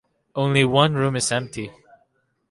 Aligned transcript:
Only 0.33 0.65
one 0.65 0.95
room 0.95 1.15
is 1.15 1.31
empty. 1.31 1.71